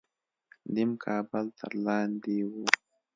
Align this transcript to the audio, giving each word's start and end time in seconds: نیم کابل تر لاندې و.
نیم 0.73 0.91
کابل 1.03 1.45
تر 1.59 1.71
لاندې 1.85 2.35
و. 2.49 2.51